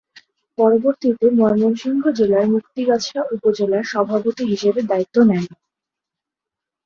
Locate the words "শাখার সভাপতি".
3.81-4.43